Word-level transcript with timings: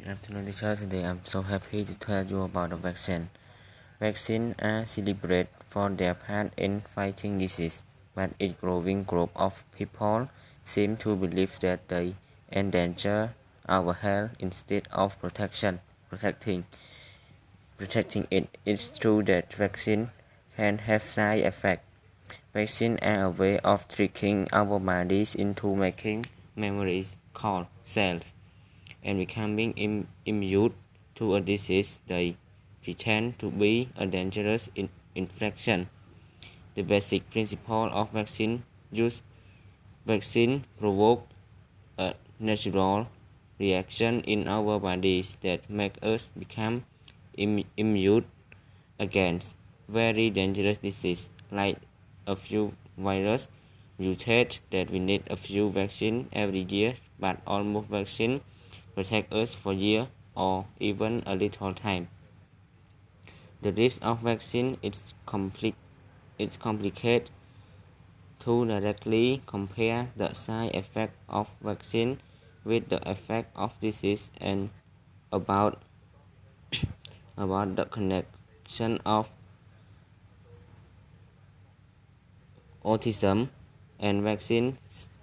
Good 0.00 0.12
afternoon, 0.12 0.46
teacher. 0.46 0.74
Today 0.76 1.04
I'm 1.04 1.20
so 1.24 1.42
happy 1.42 1.84
to 1.84 1.94
tell 1.94 2.24
you 2.24 2.40
about 2.40 2.70
the 2.70 2.76
vaccine. 2.76 3.28
Vaccines 4.00 4.54
are 4.58 4.86
celebrated 4.86 5.48
for 5.68 5.90
their 5.90 6.14
part 6.14 6.54
in 6.56 6.80
fighting 6.80 7.36
disease, 7.36 7.82
but 8.14 8.30
a 8.40 8.48
growing 8.48 9.04
group 9.04 9.28
of 9.36 9.62
people 9.76 10.30
seem 10.64 10.96
to 10.96 11.14
believe 11.16 11.60
that 11.60 11.86
they 11.88 12.14
endanger 12.50 13.34
our 13.68 13.92
health 13.92 14.30
instead 14.38 14.88
of 14.90 15.20
protection, 15.20 15.80
protecting, 16.08 16.64
protecting 17.76 18.26
it. 18.30 18.56
It's 18.64 18.88
true 18.98 19.22
that 19.24 19.52
vaccines 19.52 20.08
can 20.56 20.78
have 20.78 21.02
side 21.02 21.44
effects. 21.44 21.84
Vaccines 22.54 23.00
are 23.02 23.24
a 23.24 23.30
way 23.30 23.58
of 23.58 23.86
tricking 23.86 24.48
our 24.50 24.80
bodies 24.80 25.34
into 25.34 25.76
making 25.76 26.24
memories 26.56 27.18
called 27.34 27.66
cells 27.84 28.32
and 29.02 29.18
becoming 29.18 29.72
Im 29.72 30.08
immune 30.26 30.74
to 31.14 31.34
a 31.34 31.40
disease 31.40 32.00
they 32.06 32.36
pretend 32.82 33.38
to 33.38 33.50
be 33.50 33.88
a 33.96 34.06
dangerous 34.06 34.68
in 34.74 34.88
infection. 35.14 35.88
The 36.74 36.82
basic 36.82 37.30
principle 37.30 37.88
of 37.92 38.12
vaccine 38.12 38.62
use 38.92 39.22
vaccine 40.06 40.64
provoke 40.78 41.26
a 41.98 42.14
natural 42.38 43.06
reaction 43.58 44.20
in 44.22 44.48
our 44.48 44.78
bodies 44.78 45.36
that 45.42 45.68
make 45.68 45.98
us 46.02 46.30
become 46.38 46.84
Im 47.36 47.64
immune 47.76 48.24
against 48.98 49.54
very 49.88 50.30
dangerous 50.30 50.78
disease 50.78 51.30
like 51.50 51.78
a 52.26 52.36
few 52.36 52.72
virus 52.96 53.48
mutate 53.98 54.60
that 54.70 54.90
we 54.90 54.98
need 54.98 55.22
a 55.28 55.36
few 55.36 55.68
vaccine 55.70 56.28
every 56.32 56.60
year 56.60 56.94
but 57.18 57.38
almost 57.46 57.88
vaccine 57.88 58.40
protect 59.00 59.32
us 59.32 59.54
for 59.54 59.72
years 59.72 60.08
or 60.36 60.66
even 60.78 61.22
a 61.24 61.34
little 61.34 61.72
time. 61.72 62.06
The 63.62 63.72
risk 63.72 64.04
of 64.04 64.20
vaccine 64.20 64.76
is 64.82 65.14
compli 65.26 65.72
it's 66.38 66.58
complicated 66.58 67.30
to 68.40 68.66
directly 68.66 69.42
compare 69.46 70.08
the 70.16 70.34
side 70.34 70.74
effect 70.74 71.14
of 71.28 71.48
vaccine 71.62 72.18
with 72.64 72.90
the 72.90 73.00
effect 73.08 73.56
of 73.56 73.80
disease 73.80 74.28
and 74.38 74.68
about 75.32 75.80
about 77.38 77.76
the 77.76 77.86
connection 77.86 78.98
of 79.06 79.32
autism 82.84 83.48
and 83.98 84.22
vaccine 84.22 84.76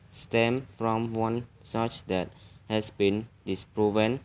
stem 0.10 0.62
from 0.82 1.14
one 1.14 1.46
such 1.62 2.04
that 2.06 2.30
has 2.70 2.90
been 2.92 3.28
disproven 3.46 4.20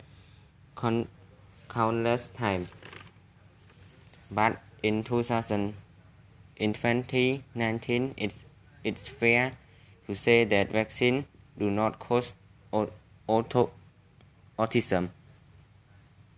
countless 0.75 2.27
times. 2.29 2.75
But 4.31 4.61
in 4.81 5.03
2000, 5.03 5.73
in 6.57 6.73
2019, 6.73 8.13
it's, 8.17 8.45
it's 8.83 9.07
fair 9.07 9.53
to 10.07 10.15
say 10.15 10.43
that 10.43 10.71
vaccines 10.71 11.25
do 11.57 11.69
not 11.69 11.99
cause 11.99 12.33
auto, 12.71 13.71
autism. 14.59 15.09